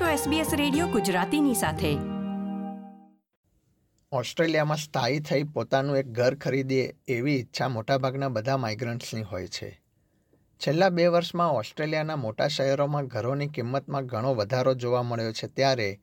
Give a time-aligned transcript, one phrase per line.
[0.00, 1.94] છો SBS radio ગુજરાતીની સાથે.
[4.12, 9.80] ઓસ્ટ્રેલિયામાં સ્થાયી થઈ પોતાનું એક ઘર ખરીદીએ એવી ઈચ્છા મોટાભાગના બધા માઇગ્રન્ટ્સની હોય છે.
[10.58, 16.00] છેલ્લા બે વર્ષમાં ઓસ્ટ્રેલિયાના મોટા શહેરોમાં ઘરોની કિંમતમાં ઘણો વધારો જોવા મળ્યો છે ત્યારે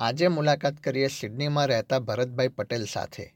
[0.00, 3.34] આજે મુલાકાત કરીએ સિડનીમાં રહેતા ભરતભાઈ પટેલ સાથે.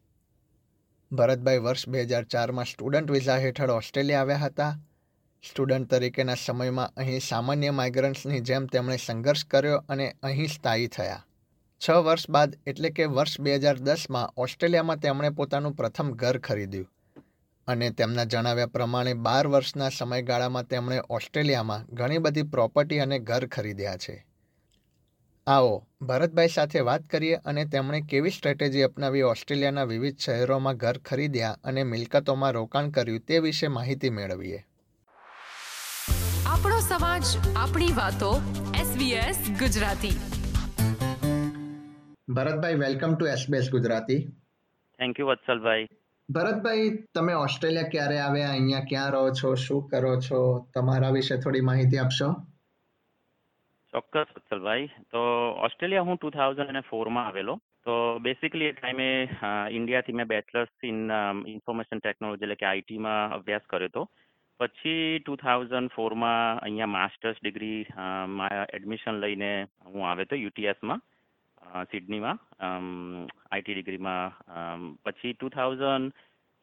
[1.12, 4.80] ભરતભાઈ વર્ષ બે હજાર ચારમાં સ્ટુડન્ટ વિઝા હેઠળ ઓસ્ટ્રેલિયા આવ્યા હતા.
[5.50, 11.24] સ્ટુડન્ટ તરીકેના સમયમાં અહીં સામાન્ય માઇગ્રન્ટ્સની જેમ તેમણે સંઘર્ષ કર્યો અને અહીં સ્થાયી થયા.
[11.88, 16.88] છ વર્ષ બાદ એટલે કે વર્ષ બે હજાર દસમાં ઓસ્ટ્રેલિયામાં તેમણે પોતાનું પ્રથમ ઘર ખરીદ્યું.
[17.66, 23.96] અને તેમના જણાવ્યા પ્રમાણે બાર વર્ષના સમયગાળામાં તેમણે ઓસ્ટ્રેલિયામાં ઘણી બધી પ્રોપર્ટી અને ઘર ખરીદ્યા
[23.96, 24.26] છે.
[25.46, 31.58] આવો, ભરતભાઈ સાથે વાત કરીએ અને તેમણે કેવી સ્ટ્રેટેજી અપનાવી ઓસ્ટ્રેલિયાના વિવિધ શહેરોમાં ઘર ખરીદ્યા
[31.64, 34.66] અને મિલકતોમાં રોકાણ કર્યું તે વિશે માહિતી મેળવીએ.
[36.92, 37.22] સમાજ
[37.56, 38.30] આપણી વાતો
[38.90, 40.12] SBS Gujarati.
[42.34, 44.18] Bharatbhai welcome to SBS Gujarati.
[44.98, 45.88] Thank you Vatsalbhai.
[46.30, 48.50] Bharatbhai તમે ઓસ્ટ્રેલિયા ક્યારે આવ્યા?
[48.50, 49.54] અહીંયા ક્યાં રહો છો?
[49.54, 50.66] શું કરો છો?
[50.74, 52.32] તમારા વિશે થોડી માહિતી આપશો?
[53.92, 54.86] ચોક્કસ વત્સલભાઈ.
[54.86, 55.18] તો
[55.58, 57.56] ઓસ્ટ્રેલિયા હું ટુ થાઉઝન્ડ અને ફોરમાં આવેલો.
[57.56, 59.28] તો બેસિકલી એ ટાઈમે
[59.70, 61.10] ઇન્ડિયાથી મેં બેચલર્સ ઇન
[61.46, 64.10] ઇન્ફોર્મેશન ટેકનોલોજી એટલે કે આઈટીમાં અભ્યાસ કર્યો હતો.
[64.60, 67.80] પછી ટુ થાઉઝન્ડ ફોરમાં અહીંયા માસ્ટર્સ ડિગ્રી
[68.76, 69.50] એડમિશન લઈને
[69.86, 71.02] હું આવ્યો હતો યુટીએસમાં
[71.90, 76.12] સિડનીમાં આઈટી ડિગ્રીમાં પછી ટુ થાઉઝન્ડ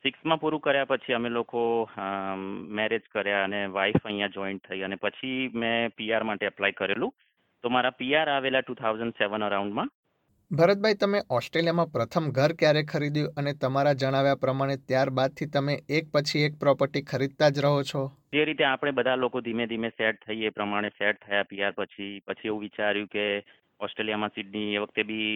[0.06, 1.62] સિક્સમાં પૂરું કર્યા પછી અમે લોકો
[2.80, 7.16] મેરેજ કર્યા અને વાઈફ અહીંયા જોઈન્ટ થઈ અને પછી મેં પીઆર માટે એપ્લાય કરેલું.
[7.64, 9.90] તો મારા પીઆર આવેલા ટુ થાઉઝન્ડ સેવન અરાઉન્ડમાં.
[10.52, 16.42] ભરતભાઈ, તમે ઓસ્ટ્રેલિયામાં પ્રથમ ઘર ક્યારે ખરીદ્યું અને તમારા જણાવ્યા પ્રમાણે ત્યારબાદથી તમે એક પછી
[16.44, 18.02] એક પ્રોપર્ટી ખરીદતા જ રહો છો?
[18.34, 22.48] જે રીતે આપણે બધા લોકો ધીમે ધીમે સેટ થઈએ પ્રમાણે સેટ થયા પીઆર પછી પછી
[22.48, 23.26] એવું વિચાર્યું કે
[23.80, 25.30] ઓસ્ટ્રેલિયામાં સિડની એ વખતે બી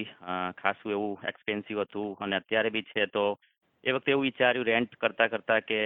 [0.57, 3.25] ખાસું એવું એક્સપેન્સિવ હતું અને અત્યારે બી છે તો
[3.83, 5.79] એ વખતે એવું વિચાર્યું રેન્ટ કરતા કરતા કે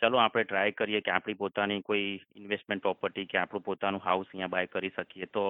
[0.00, 4.46] ચલો આપણે ટ્રાય કરીએ કે આપણી પોતાની કોઈ ઇન્વેસ્ટમેન્ટ પ્રોપર્ટી કે આપણું પોતાનું હાઉસ અહીંયા
[4.48, 5.32] બાય કરી શકીએ.
[5.32, 5.46] તો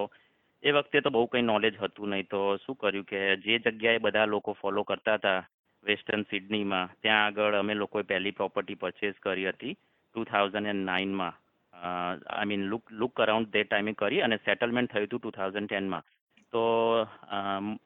[0.63, 2.27] એ વખતે તો બહુ કંઈ નોલેજ હતું નહીં.
[2.27, 5.41] તો શું કર્યું કે જે જગ્યાએ બધા લોકો ફોલો કરતા હતા
[5.85, 11.35] વેસ્ટર્ન સિડનીમાં ત્યાં આગળ અમે લોકોએ પહેલી પ્રોપર્ટી પરચેસ કરી હતી two thousand and નાઇનમાં
[11.75, 16.07] I mean look look around તે ટાઈમે કરી અને સેટલમેન્ટ થયું હતું ટુ થાઉઝન્ડ ટેનમાં
[16.53, 16.63] તો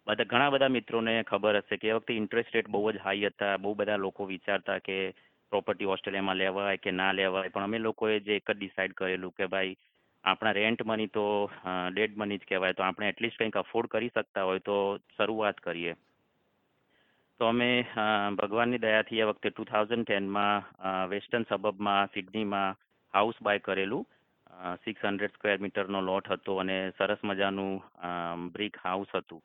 [0.06, 3.58] બધા, ઘણા બધા મિત્રોને ખબર હશે કે એ વખતે ઇન્ટરેસ્ટ રેટ બહુ જ હાઈ હતા.
[3.58, 4.96] બહુ બધા લોકો વિચારતા કે
[5.52, 7.50] પ્રોપર્ટી ઓસ્ટ્રેલિયામાં લેવાય કે ના લેવાય.
[7.50, 9.76] પણ અમે લોકોએ જે એક જ ડિસાઇડ કરેલું કે ભાઈ
[10.24, 11.24] આપણા રેન્ટ મની તો
[11.94, 12.76] ડેડ મની જ કહેવાય.
[12.76, 14.76] તો આપણે એટલીસ્ટ કંઈક અફોર્ડ કરી શકતા હોય તો
[15.16, 15.94] શરૂઆત કરીએ.
[17.40, 17.70] તો અમે
[18.40, 20.64] ભગવાનની દયાથી એ વખતે ટુ થાઉઝન્ડ ટેનમાં
[21.12, 22.76] વેસ્ટર્ન સબબમાં સિડનીમાં
[23.14, 24.04] હાઉસ બાય કરેલું.
[24.84, 27.80] સિક્સ હંડ્રેડ સ્ક્વેર મીટરનો લોટ હતો અને સરસ મજાનું
[28.54, 29.42] બ્રિક હાઉસ હતું.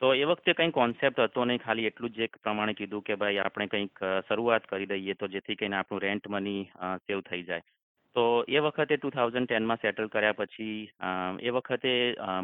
[0.00, 1.62] તો એ વખતે કંઈ કોન્સેપ્ટ હતો નહીં.
[1.64, 5.56] ખાલી એટલું જ એક પ્રમાણે કીધું કે ભાઈ આપણે કંઈક શરૂઆત કરી દઈએ તો જેથી
[5.58, 6.62] કરીને આપણું રેન્ટ મની
[7.06, 7.66] સેવ થઈ જાય.
[8.16, 10.78] તો એ વખતે ટુ થાઉઝન્ડ ટેનમાં સેટલ કર્યા પછી
[11.48, 11.92] એ વખતે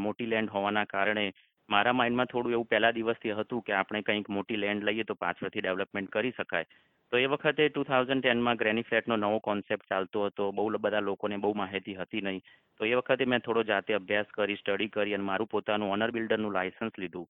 [0.04, 1.26] મોટી લેન્ડ હોવાના કારણે
[1.68, 5.62] મારા માઇન્ડમાં થોડું એવું પહેલા દિવસથી હતું કે આપણે કંઈક મોટી લેન્ડ લઈએ તો પાછળથી
[5.62, 6.66] ડેવલપમેન્ટ કરી શકાય.
[7.12, 10.50] તો એ વખતે ટુ થાઉઝન્ડ ટેનમાં ગ્રેની ફ્લેટનો નવો કોન્સેપ્ટ ચાલતો હતો.
[10.52, 12.42] બહુ બધા લોકોને બહુ માહિતી હતી નહીં.
[12.80, 16.56] તો એ વખતે મેં થોડો જાતે અભ્યાસ કરી, સ્ટડી કરી અને મારું પોતાનું ઓનર બિલ્ડરનું
[16.58, 17.26] લાયસન્સ લીધું.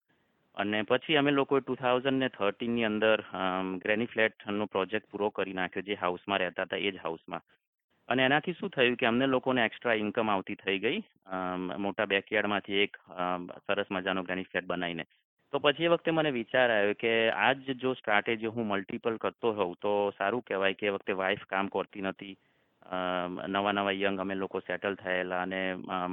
[0.56, 3.18] અને પછી અમે લોકોએ ટુ થાઉઝન્ડ ને થર્ટીનની અંદર
[3.84, 7.44] ગ્રેની ફ્લેટનો પ્રોજેક્ટ પૂરો કરી નાખ્યો જે હાઉસમાં રહેતા હતા, એ જ હાઉસમાં.
[8.10, 10.98] અને એનાથી શું થયું કે અમને લોકોને એક્સ્ટ્રા ઇન્કમ આવતી થઈ ગઈ.
[11.78, 13.00] મોટા બેકયાર્ડમાંથી એક
[13.64, 15.04] સરસ મજાનો બેનિફિટ બનાવીને.
[15.52, 19.74] તો પછી એ વખતે મને વિચાર આવ્યો કે આજ જો સ્ટ્રાટેજી હું મલ્ટિપલ કરતો હોઉં
[19.80, 22.36] તો સારું કહેવાય કે એ વખતે વાઈફ કામ કરતી નથી
[23.48, 25.60] નવા નવા યંગ અમે લોકો સેટલ થયેલા અને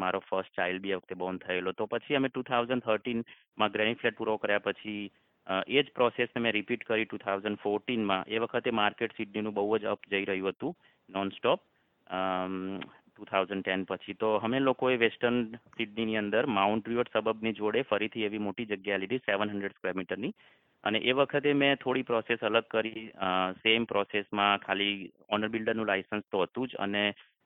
[0.01, 1.73] મારો ફર્સ્ટ ચાઇલ્ડ બી એ વખતે બોર્ન થયેલો.
[1.73, 5.05] તો પછી અમે ટુ થાઉઝન્ડ થર્ટીનમાં ગ્રેની ફ્લેટ પૂરો કર્યા પછી
[5.47, 9.89] એ જ પ્રોસેસને મેં રિપીટ કરી ટુ થાઉઝન્ડ ફોર્ટીનમાં એ વખતે માર્કેટ સિડનીનું બહુ જ
[9.93, 10.77] અપ જઈ રહ્યું હતું
[11.09, 11.61] non stop
[12.07, 15.39] two thousand ten પછી તો અમે લોકોએ વેસ્ટર્ન
[15.77, 20.33] સિડનીની અંદર માઉન્ટ રિવર્ટ સબબની જોડે ફરીથી એવી મોટી જગ્યા લીધી સેવન હંડ્રેડ સ્ક્વેર મીટરની
[20.83, 23.07] અને એ વખતે મેં થોડી પ્રોસેસ અલગ કરી
[23.63, 24.93] સેમ પ્રોસેસમાં ખાલી
[25.29, 27.03] ઓનર બિલ્ડરનું લાઇસન્સ તો હતું જ અને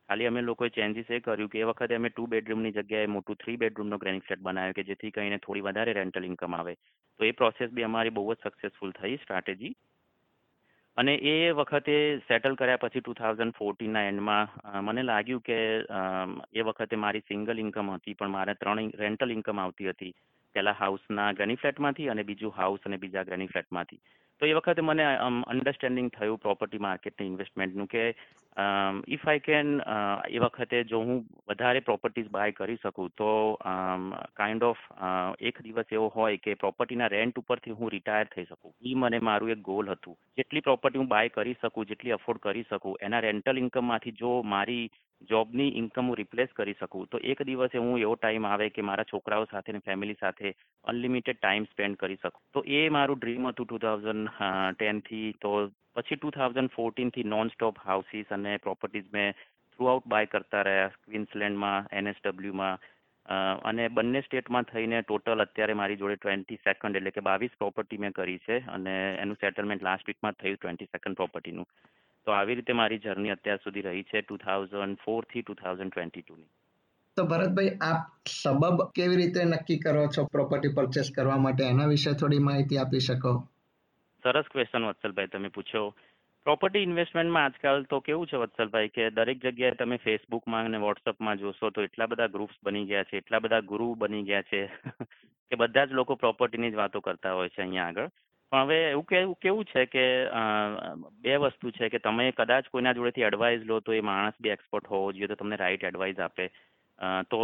[0.10, 3.58] ખાલી અમે લોકોએ ચેન્જીસ એ કર્યું કે એ વખતે અમે ટુ બેડરૂમની જગ્યાએ મોટું થ્રી
[3.58, 6.74] બેડરૂમનો ગ્રેનિંગ ફ્લેટ બનાવ્યો કે જેથી કરીને થોડી વધારે રેન્ટલ ઇન્કમ આવે.
[7.19, 9.74] તો એ પ્રોસેસ બી અમારી બહુ જ સક્સેસફુલ થઈ સ્ટ્રેટેજી
[10.98, 11.94] અને એ વખતે
[12.28, 14.50] સેટલ કર્યા પછી ટુ થાઉઝન્ડ ફોર્ટીનના એન્ડમાં
[14.84, 15.60] મને લાગ્યું કે
[16.54, 20.14] એ વખતે મારી સિંગલ ઇન્કમ હતી, પણ મારે ત્રણ રેન્ટલ ઇન્કમ આવતી હતી.
[20.56, 24.02] પહેલાં હાઉસના ગ્રેની ફ્લેટમાંથી અને બીજું હાઉસ અને બીજા ગ્રેની ફ્લેટમાંથી
[24.42, 25.04] તો એ વખતે મને
[25.54, 28.06] અન્ડરસ્ટેન્ડિંગ થયું પ્રોપર્ટી માર્કેટની ઇન્વેસ્ટમેન્ટનું કે
[29.16, 29.70] ઇફ આઈ કેન
[30.30, 31.20] એ વખતે જો હું
[31.52, 33.28] વધારે પ્રોપર્ટીઝ બાય કરી શકું તો
[34.40, 34.82] કાઇન્ડ ઓફ
[35.50, 38.74] એક દિવસ એવો હોય કે પ્રોપર્ટીના રેન્ટ ઉપરથી હું રિટાયર થઈ શકું.
[38.82, 40.18] એ મને મારું એક ગોલ હતું.
[40.38, 44.86] જેટલી પ્રોપર્ટી હું બાય કરી શકું, જેટલી અફોર્ડ કરી શકું, એના રેન્ટલ ઇન્કમમાંથી જો મારી
[45.30, 47.08] જોબની ઇન્કમ હું રિપ્લેસ કરી શકું.
[47.12, 50.48] તો એક દિવસે હું એવો ટાઈમ આવે કે મારા છોકરાઓ સાથે ફેમિલી સાથે
[50.86, 52.42] અનલિમિટેડ ટાઈમ સ્પેન્ડ કરી શકું.
[52.54, 54.30] તો એ મારું ડ્રીમ હતું ટુ થાઉઝન્ડ
[54.78, 55.52] ટેનથી તો
[55.96, 59.34] પછી ટુ થાઉઝન્ડ ફોર્ટીનથી નોન સ્ટોપ હાઉસીસ અને પ્રોપર્ટીઝ મેં
[59.74, 60.96] થ્રુ આઉટ બાય કરતા રહ્યા.
[61.06, 62.90] ક્વિન્સલેન્ડમાં એનએસડબલ્યુમાં
[63.70, 68.14] અને બંને સ્ટેટમાં થઈને ટોટલ અત્યારે મારી જોડે ટ્વેન્ટી સેકન્ડ એટલે કે બાવીસ પ્રોપર્ટી મેં
[68.14, 71.68] કરી છે અને એનું સેટલમેન્ટ લાસ્ટ વીકમાં થયું ટ્વેન્ટી સેકન્ડ પ્રોપર્ટીનું
[72.28, 76.22] તો આવી રીતે મારી જર્ની અત્યાર સુધી રહી છે ટુ થાઉઝન્ડ ફોરથી ટુ થાઉઝન્ડ ટ્વેન્ટી
[76.22, 76.50] ટુની.
[77.18, 81.64] તો ભરતભાઈ આપ સબબ કેવી રીતે નક્કી કરો છો પ્રોપર્ટી પરચેસ કરવા માટે?
[81.66, 83.34] એના વિશે થોડી માહિતી આપી શકો?
[84.24, 85.84] સરસ ક્વેશ્ચન વત્સલભાઈ તમે પૂછો
[86.46, 91.72] પ્રોપર્ટી ઇન્વેસ્ટમેન્ટમાં આજકાલ તો કેવું છે વત્સલભાઈ કે દરેક જગ્યાએ તમે ફેસબુકમાં અને વોટ્સઅપમાં જોશો
[91.72, 94.62] તો એટલા બધા ગ્રુપ્સ બની ગયા છે એટલા બધા ગુરુ બની ગયા છે
[95.52, 98.10] કે બધા જ લોકો પ્રોપર્ટીની જ વાતો કરતા હોય છે અહીંયા આગળ.
[98.51, 100.06] પણ હવે એવું કેવું કેવું છે કે
[101.21, 104.88] બે વસ્તુ છે કે તમે કદાચ કોઈના જોડેથી એડવાઇસ લો તો એ માણસ બી એક્સપર્ટ
[104.88, 106.50] હોવો જોઈએ, તો તમને રાઈટ એડવાઇસ આપે.
[107.30, 107.39] તો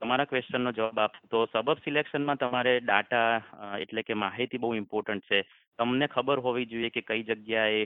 [0.00, 1.14] તમારા ક્વેશ્ચનનો જવાબ આપ.
[1.30, 3.28] તો સબબ સિલેક્શનમાં તમારે ડાટા
[3.78, 5.42] એટલે કે માહિતી બહુ ઇમ્પોર્ટન્ટ છે.
[5.78, 7.82] તમને ખબર હોવી જોઈએ કે કઈ જગ્યાએ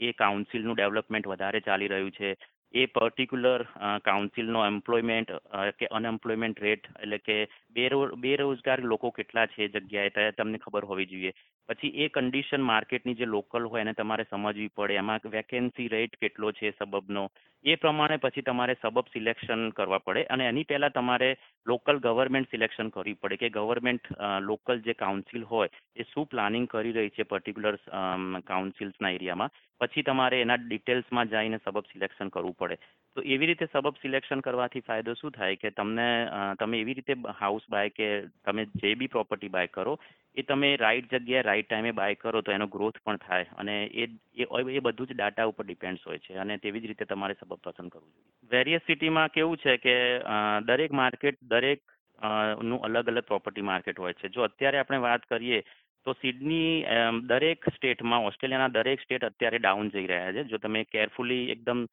[0.00, 2.34] એ કાઉન્સિલનું ડેવલપમેન્ટ વધારે ચાલી રહ્યું છે.
[2.74, 3.62] એ પર્ટિક્યુલર
[4.04, 5.30] કાઉન્સિલનો એમ્પ્લોયમેન્ટ
[5.78, 7.36] કે અનએમ્પ્લોયમેન્ટ રેટ એટલે કે
[7.70, 10.32] બેરો, બેરોજગાર લોકો કેટલા છે જગ્યાએ?
[10.32, 11.32] તમને ખબર હોવી જોઈએ.
[11.68, 14.96] પછી એ કન્ડિશન માર્કેટની જે લોકલ હોય એને તમારે સમજવી પડે.
[14.96, 17.24] એમાં વેકેન્સી રેટ કેટલો છે સબબનો
[17.64, 21.30] એ પ્રમાણે પછી તમારે સબબ સિલેક્શન કરવા પડે અને એની પહેલાં તમારે
[21.66, 24.12] લોકલ ગવર્મેન્ટ સિલેક્શન કરવી પડે કે ગવર્મેન્ટ
[24.42, 27.80] લોકલ જે કાઉન્સિલ હોય એ શું પ્લાનિંગ કરી રહી છે પર્ટિક્યુલર
[28.44, 32.78] કાઉન્સિલ્સના એરિયામાં પછી તમારે એના ડિટેલ્સમાં જઈને સબબ સિલેક્શન કરવું પડે.
[33.16, 35.56] તો એવી રીતે સબબ સિલેક્શન કરવાથી ફાયદો શું થાય?
[35.56, 36.08] કે તમને
[36.60, 38.08] તમે એવી રીતે હાઉસ બાય કે
[38.44, 39.94] તમે જે બી પ્રોપર્ટી બાય કરો,
[40.36, 43.46] એ તમે રાઈટ જગ્યાએ રાઈટ ટાઈમે બાય કરો તો એનો ગ્રોથ પણ થાય.
[43.58, 44.08] અને એ
[44.74, 46.38] એ બધું જ ડાટા ઉપર ડિપેન્ડ્સ હોય છે.
[46.38, 48.34] અને તેવી જ રીતે તમારે સબબ પસંદ કરવું જોઈએ.
[48.50, 49.96] વેરિયસ સિટીમાં કેવું છે કે
[50.66, 54.28] દરેક માર્કેટ દરેકનું અલગ અલગ પ્રોપર્ટી માર્કેટ હોય છે.
[54.28, 55.60] જો અત્યારે આપણે વાત કરીએ,
[56.06, 56.84] તો સિડની
[57.28, 60.44] દરેક સ્ટેટમાં ઓસ્ટ્રેલિયાના દરેક સ્ટેટ અત્યારે ડાઉન જઈ રહ્યા છે.
[60.50, 61.86] જો તમે કેરફુલી એકદમ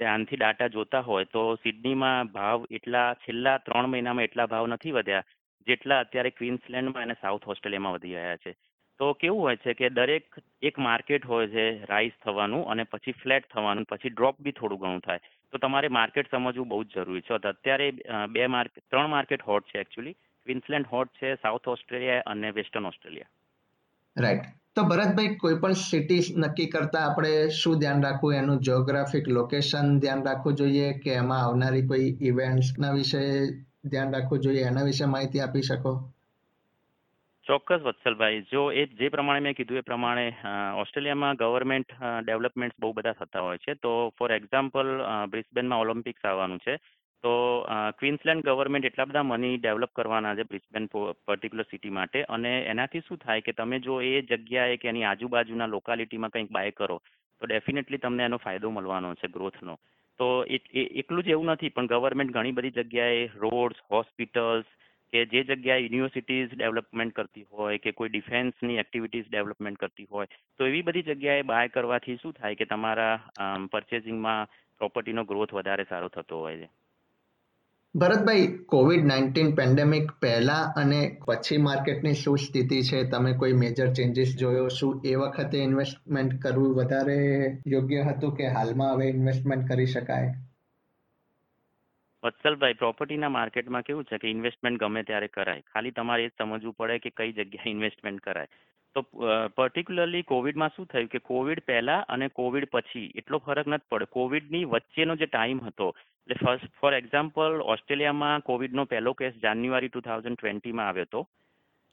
[0.00, 5.28] ધ્યાનથી ડાટા જોતા હોય તો સિડનીમાં ભાવ એટલા, છેલ્લા ત્રણ મહિનામાં એટલા ભાવ નથી વધ્યા
[5.66, 8.52] જેટલા અત્યારે ક્વીન્સલેન્ડમાં અને સાઉથ ઓસ્ટ્રેલિયામાં વધી રહ્યા છે.
[9.00, 13.46] તો કેવું હોય છે કે દરેક એક માર્કેટ હોય છે રાઇઝ થવાનું અને પછી ફ્લેટ
[13.52, 15.20] થવાનું, પછી ડ્રોપ બી થોડું ઘણું થાય.
[15.52, 17.34] તો તમારે માર્કેટ સમજવું બહુ જ જરૂરી છે.
[17.34, 17.88] અત્યારે
[18.30, 23.30] બે માર્કેટ ત્રણ માર્કેટ હોટ છે એકચ્યુઅલી ક્વીન્સલેન્ડ હોટ છે, સાઉથ ઓસ્ટ્રેલિયા અને વેસ્ટર્ન ઓસ્ટ્રેલિયા.
[24.16, 24.48] રાઈટ
[24.80, 28.34] તો ભરતભાઈ, કોઈ પણ સિટી નક્કી કરતા આપણે શું ધ્યાન રાખવું?
[28.34, 33.20] એનું જિયોગ્રાફિક લોકેશન ધ્યાન રાખવું જોઈએ કે એમાં આવનારી કોઈ ઇવેન્ટ્સના વિશે
[33.84, 34.62] ધ્યાન રાખવું જોઈએ?
[34.64, 35.92] એના વિશે માહિતી આપી શકો?
[37.46, 38.40] ચોક્કસ વત્સલભાઈ.
[38.52, 40.26] જો એ જે પ્રમાણે મેં કીધું એ પ્રમાણે
[40.76, 41.92] ઓસ્ટ્રેલિયામાં ગવર્મેન્ટ
[42.24, 43.74] ડેવલપમેન્ટ્સ બહુ બધા થતા હોય છે.
[43.74, 44.88] તો ફોર એક્ઝામ્પલ
[45.28, 46.76] બ્રિસ્બેનમાં ઓલિમ્પિક્સ આવવાનું છે.
[47.24, 47.32] તો
[47.98, 50.86] ક્વિન્સલેન્ડ ગવર્મેન્ટ એટલા બધા મની ડેવલપ કરવાના છે બ્રિસ્બેન
[51.26, 52.18] પર્ટિક્યુલર સિટી માટે.
[52.28, 56.72] અને એનાથી શું થાય કે તમે જો એ જગ્યાએ કે એની આજુબાજુના લોકાલિટીમાં કંઈક બાય
[56.72, 56.96] કરો,
[57.40, 59.76] તો ડેફિનેટલી તમને એનો ફાયદો મળવાનો છે ગ્રોથનો
[60.20, 60.28] તો
[61.00, 64.66] એટલું જ એવું નથી, પણ ગવર્મેન્ટ ઘણી બધી જગ્યાએ રોડ્સ હોસ્પિટલ્સ
[65.12, 70.66] કે જે જગ્યાએ યુનિવર્સિટીઝ ડેવલપમેન્ટ કરતી હોય કે કોઈ ડિફેન્સની એક્ટિવિટીઝ ડેવલપમેન્ટ કરતી હોય, તો
[70.66, 73.14] એવી બધી જગ્યાએ બાય કરવાથી શું થાય કે તમારા
[73.72, 76.68] પરચેસિંગમાં પ્રોપર્ટીનો ગ્રોથ વધારે સારો થતો હોય છે.
[77.94, 83.10] ભરતભાઈ કોવિડ નાઇન્ટીન પેન્ડેમિક પહેલા અને પછી માર્કેટની શું સ્થિતિ છે?
[83.10, 84.68] તમે કોઈ મેજર ચેન્જીસ જોયો?
[84.68, 87.16] શું એ વખતે ઇન્વેસ્ટમેન્ટ કરવું વધારે
[87.66, 90.34] યોગ્ય હતું કે હાલમાં હવે ઇન્વેસ્ટમેન્ટ કરી શકાય?
[92.24, 95.60] વત્સલભાઈ પ્રોપર્ટીના માર્કેટમાં કેવું છે કે ઇન્વેસ્ટમેન્ટ ગમે ત્યારે કરાય.
[95.60, 98.46] ખાલી તમારે એ સમજવું પડે કે કઈ જગ્યાએ ઇન્વેસ્ટમેન્ટ કરાય.
[98.96, 99.02] તો
[99.56, 104.14] પર્ટિક્યુલરલી કોવિડમાં શું થયું કે કોવિડ પહેલા અને કોવિડ પછી એટલો ફરક નથી પડ્યો.
[104.16, 105.86] કોવિડની વચ્ચેનો જે ટાઈમ હતો,
[106.22, 111.22] એટલે ફર્સ્ટ ફોર એક્ઝામ્પલ ઓસ્ટ્રેલિયામાં કોવિડનો પહેલો કેસ જાન્યુઆરી ટુ થાઉઝન્ડ ટ્વેન્ટીમાં આવ્યો હતો.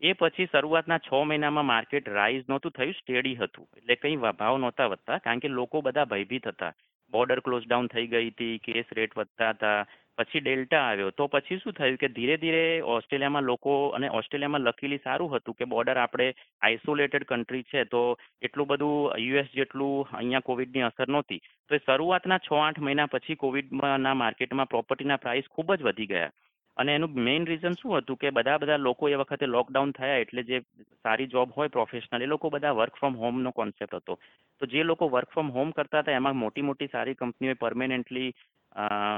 [0.01, 3.69] એ પછી શરૂઆતના છ મહિનામાં માર્કેટ રાઇઝ નહોતું થયું સ્ટેડી હતું.
[3.77, 6.73] એટલે કંઈ ભાવ નહોતા વધતા, કારણ કે લોકો બધા ભયભીત હતા.
[7.13, 9.79] બોર્ડર ક્લોઝ ડાઉન થઈ ગઈ હતી કેસ રેટ વધતા હતા
[10.17, 11.11] પછી ડેલ્ટા આવ્યો.
[11.11, 15.65] તો પછી શું થયું કે ધીરે ધીરે ઓસ્ટ્રેલિયામાં લોકો અને ઓસ્ટ્રેલિયામાં લકીલી સારું હતું કે
[15.65, 16.27] બોર્ડર આપણે
[16.61, 18.01] આઇસોલેટેડ કન્ટ્રી છે, તો
[18.41, 21.41] એટલું બધું યુએસ જેટલું અહીંયા કોવિડની અસર નહોતી.
[21.69, 26.31] તો શરૂઆતના છ આઠ મહિના પછી કોવિડના માર્કેટમાં પ્રોપર્ટીના પ્રાઇસ ખૂબ જ વધી ગયા.
[26.77, 30.43] અને એનું મેઇન રીઝન શું હતું કે બધા બધા લોકો એ વખતે લોકડાઉન થયા એટલે
[30.43, 30.61] જે
[31.03, 34.17] સારી જોબ હોય પ્રોફેશનલ એ લોકો બધા વર્ક ફ્રોમ હોમનો કોન્સેપ્ટ હતો.
[34.61, 38.29] તો જે લોકો વર્ક ફ્રોમ હોમ કરતા હતા, એમાં મોટી મોટી સારી કંપનીઓએ પરમેનન્ટલી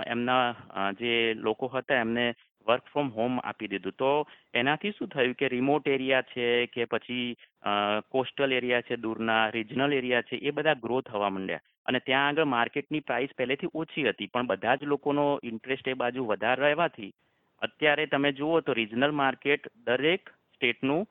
[0.07, 0.45] એમના
[0.99, 2.25] જે લોકો હતા એમને
[2.67, 3.95] વર્ક ફ્રોમ હોમ આપી દીધું.
[3.97, 4.11] તો
[4.53, 7.27] એનાથી શું થયું કે રિમોટ એરિયા છે કે પછી
[8.09, 11.65] કોસ્ટલ એરિયા છે દૂરના રિજનલ એરિયા છે, એ બધા ગ્રો થવા માંડ્યા.
[11.85, 16.25] અને ત્યાં આગળ માર્કેટની પ્રાઇસ પહેલેથી ઓછી હતી, પણ બધા જ લોકોનો ઇન્ટરેસ્ટ એ બાજુ
[16.25, 17.11] વધારે રહેવાથી
[17.61, 21.07] અત્યારે તમે જુઓ તો રિજનલ માર્કેટ દરેક સ્ટેટનું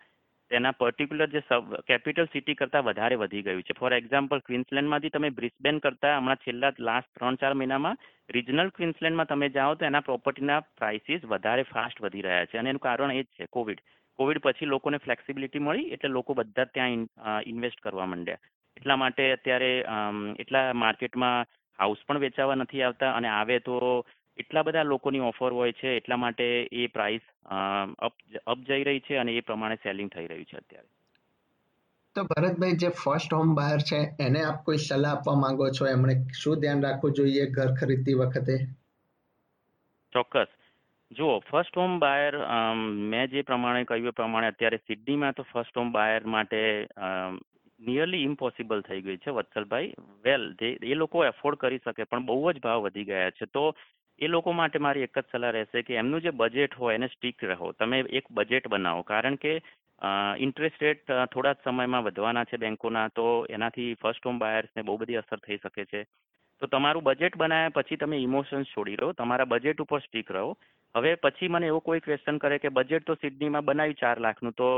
[0.50, 3.78] તેના પર્ટિક્યુલર જે સબ કેપિટલ સિટી કરતાં વધારે વધી ગયું છે.
[3.80, 8.00] ફોર એક્ઝામ્પલ ક્વિન્સલેન્ડમાંથી તમે બ્રિસ્બેન કરતાં હમણાં છેલ્લા લાસ્ટ ત્રણ ચાર મહિનામાં
[8.30, 12.58] રિજનલ ક્વિન્સલેન્ડમાં તમે જાઓ તો એના પ્રોપર્ટીના પ્રાઇસીસ વધારે ફાસ્ટ વધી રહ્યા છે.
[12.58, 13.84] અને એનું કારણ એ જ છે કોવિડ
[14.18, 17.06] કોવિડ પછી લોકોને ફ્લેક્સિબિલિટી મળી એટલે લોકો બધા ત્યાં
[17.46, 18.42] ઇન્વેસ્ટ કરવા માંડ્યા.
[18.76, 19.72] એટલા માટે અત્યારે
[20.38, 21.46] એટલા માર્કેટમાં
[21.78, 23.76] હાઉસ પણ વેચાવા નથી આવતા અને આવે તો
[24.38, 27.24] એટલા બધા લોકોની ઓફર હોય છે એટલા માટે એ પ્રાઇસ
[27.98, 28.14] અપ
[28.46, 30.88] અપ જઈ રહી છે અને એ પ્રમાણે સેલિંગ થઈ રહ્યું છે અત્યારે.
[32.16, 35.86] તો ભરતભાઈ જે ફર્સ્ટ હોમ બાયર છે એને આપ કોઈ સલાહ આપવા માંગો છો?
[35.86, 38.56] એમણે શું ધ્યાન રાખવું જોઈએ ઘર ખરીદતી વખતે?
[40.12, 40.48] ચોક્કસ.
[41.10, 42.34] જુઓ ફર્સ્ટ હોમ બાયર
[43.12, 46.60] મેં જે પ્રમાણે કહ્યું એ પ્રમાણે અત્યારે સિડનીમાં તો ફર્સ્ટ હોમ બાયર માટે
[47.80, 49.94] નિયરલી ઇમ્પોસિબલ થઈ ગઈ છે વત્સલભાઈ.
[50.24, 53.46] વેલ જે એ લોકો એફોર્ડ કરી શકે પણ બહુ જ ભાવ વધી ગયા છે.
[53.46, 53.64] તો
[54.18, 57.44] એ લોકો માટે મારી એક જ સલાહ રહેશે કે એમનું જે બજેટ હોય એને સ્ટીક
[57.50, 57.72] રહો.
[57.72, 59.02] તમે એક બજેટ બનાવો.
[59.10, 59.52] કારણ કે
[60.46, 65.20] ઇન્ટરેસ્ટ રેટ થોડા જ સમયમાં વધવાના છે બેંકોના, તો એનાથી ફર્સ્ટ હોમ બાયર્સને બહુ બધી
[65.22, 66.02] અસર થઈ શકે છે.
[66.62, 70.56] તો તમારું બજેટ બનાવ્યા પછી તમે ઇમોશન્સ છોડી રહો તમારા બજેટ ઉપર સ્ટીક રહો.
[70.94, 74.68] હવે પછી મને એવો કોઈ ક્વેશ્ચન કરે કે બજેટ તો સિડનીમાં બનાવ્યું ચાર લાખનું, તો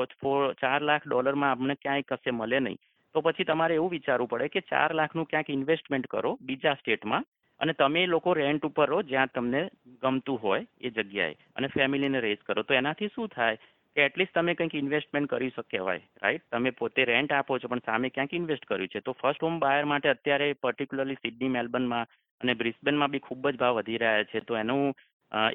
[0.61, 2.81] ચાર લાખ ડોલરમાં અમને ક્યાંય કશે મળે નહીં.
[3.15, 7.25] તો પછી તમારે એવું વિચારવું પડે કે ચાર લાખનું ક્યાંક ઇન્વેસ્ટમેન્ટ કરો બીજા સ્ટેટમાં
[7.61, 9.61] અને તમે લોકો રેન્ટ ઉપર રહો, જ્યાં તમને
[10.03, 12.63] ગમતું હોય એ જગ્યાએ અને ફેમિલીને રેઝ કરો.
[12.63, 13.61] તો એનાથી શું થાય
[13.97, 18.09] કે એટલીસ્ટ તમે કંઈક ઇન્વેસ્ટમેન્ટ કરી શકેવાય રાઈટ તમે પોતે રેન્ટ આપો છો, પણ સામે
[18.11, 19.01] ક્યાંક ઇન્વેસ્ટ કર્યું છે.
[19.01, 23.81] તો ફર્સ્ટ હોમ બાયર માટે અત્યારે પર્ટિક્યુલરલી સિડની મેલબર્નમાં અને બ્રિસ્બેનમાં બી ખૂબ જ ભાવ
[23.81, 24.41] વધી રહ્યા છે.
[24.41, 24.85] તો એનું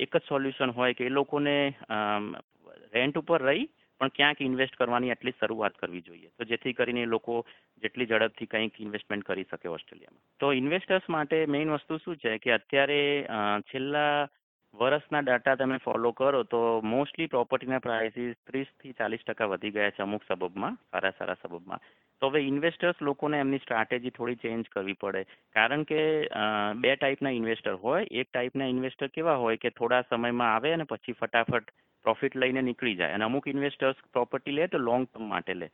[0.03, 1.55] એક જ સોલ્યુશન હોય કે એ લોકોને
[2.93, 3.65] રેન્ટ ઉપર રહી
[3.99, 6.29] પણ ક્યાંક ઇન્વેસ્ટ કરવાની એટલી શરૂઆત કરવી જોઈએ.
[6.37, 7.35] તો જેથી કરીને લોકો
[7.83, 10.23] જેટલી ઝડપથી કંઈક ઇન્વેસ્ટમેન્ટ કરી શકે ઓસ્ટ્રેલિયામાં.
[10.39, 13.01] તો ઇન્વેસ્ટર્સ માટે મેઇન વસ્તુ શું છે કે અત્યારે
[13.71, 14.27] છેલ્લા
[14.73, 16.61] વર્ષના ડાટા તમે ફોલો કરો તો
[16.93, 21.85] મોસ્ટલી પ્રોપર્ટીના પ્રાઇસીસ ત્રીસથી ચાલીસ ટકા વધી ગયા છે અમુક સબબમાં સારા સારા સબબમાં
[22.21, 25.23] તો હવે ઇન્વેસ્ટર્સ લોકોને એમની સ્ટ્રાટેજી થોડી ચેન્જ કરવી પડે.
[25.55, 26.01] કારણ કે
[26.81, 28.05] બે ટાઈપના ઇન્વેસ્ટર હોય.
[28.11, 31.71] એક ટાઈપના ઇન્વેસ્ટર કેવા હોય કે થોડા સમયમાં આવે અને પછી ફટાફટ
[32.05, 33.17] પ્રોફિટ લઈને નીકળી જાય.
[33.17, 35.69] અને અમુક ઇન્વેસ્ટર્સ પ્રોપર્ટી લે તો લોંગ ટર્મ માટે લે.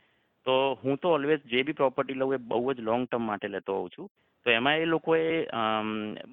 [0.46, 3.78] તો હું તો ઓલવેઝ જે બી પ્રોપર્ટી લઉં એ બહુ જ લોંગ ટર્મ માટે લેતો
[3.80, 4.08] હોઉં છું.
[4.46, 5.26] તો એમાં એ લોકોએ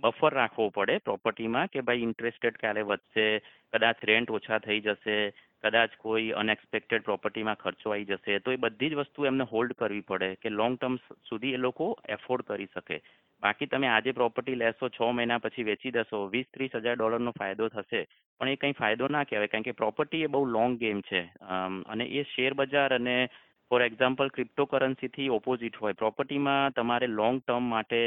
[0.02, 3.26] બફર રાખવો પડે પ્રોપર્ટીમાં કે ભાઈ ઇન્ટરેસ્ટેડ ક્યારે વધશે,
[3.72, 5.16] કદાચ રેન્ટ ઓછા થઈ જશે,
[5.64, 8.38] કદાચ કોઈ અનએક્સપેક્ટેડ પ્રોપર્ટીમાં ખર્ચો આવી જશે.
[8.38, 10.96] તો એ બધી જ વસ્તુ એમને હોલ્ડ કરવી પડે કે લોંગ ટર્મ
[11.30, 13.00] સુધી એ લોકો એફોર્ડ કરી શકે.
[13.42, 17.68] બાકી તમે આજે પ્રોપર્ટી લેશો, છ મહિના પછી વેચી દેશો વીસ ત્રીસ હજાર ડોલરનો ફાયદો
[17.68, 18.00] થશે.
[18.40, 19.52] પણ એ કંઈ ફાયદો ના કહેવાય.
[19.52, 21.22] કારણ કે પ્રોપર્ટી એ બહુ લોંગ ગેમ છે.
[21.92, 23.18] અને એ શેર બજાર અને
[23.70, 26.00] ફોર એક્ઝામ્પલ ક્રિપ્ટોકરન્સીથી ઓપોઝિટ હોય.
[26.02, 28.00] પ્રોપર્ટીમાં તમારે લોંગ ટર્મ માટે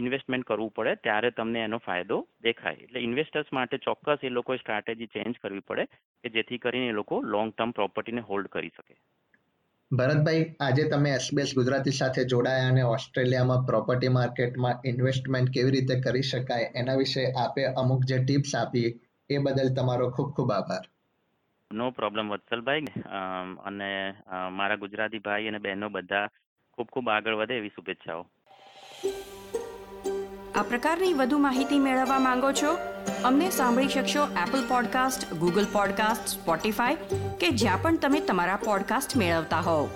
[0.00, 2.82] ઇન્વેસ્ટમેન્ટ કરવું પડે, ત્યારે તમને એનો ફાયદો દેખાય.
[2.84, 5.84] એટલે ઇન્વેસ્ટર્સ માટે ચોક્કસ એ લોકોએ સ્ટ્રેટેજી ચેન્જ કરવી પડે,
[6.24, 8.94] કે જેથી કરીને એ લોકો લોંગ ટર્મ પ્રોપર્ટીને હોલ્ડ કરી શકે.
[9.90, 16.26] ભરતભાઈ, આજે તમે એસબીએસ ગુજરાતી સાથે જોડાયા અને ઓસ્ટ્રેલિયામાં પ્રોપર્ટી માર્કેટમાં ઇન્વેસ્ટમેન્ટ કેવી રીતે કરી
[16.30, 18.88] શકાય એના વિશે આપે અમુક જે ટિપ્સ આપી,
[19.30, 20.84] એ બદલ તમારો ખૂબ ખૂબ આભાર.
[21.72, 22.84] No problem Vatsalbhai.
[23.64, 24.14] અને
[24.50, 26.26] મારા ગુજરાતી ભાઈ અને બહેનો બધા
[26.72, 28.26] ખૂબ ખૂબ આગળ વધે એવી શુભેચ્છાઓ.
[30.54, 32.78] આ પ્રકારની વધુ માહિતી મેળવવા માંગો છો?
[33.24, 36.94] અમને સાંભળી શકશો Apple podcast Google podcast Spotify
[37.40, 39.88] કે જ્યાં પણ તમે તમારા પોડકાસ્ટ મેળવતા હોવ.